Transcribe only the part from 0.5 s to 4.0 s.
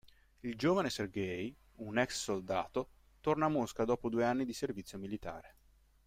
giovane Sergej, un ex-soldato, torna a Mosca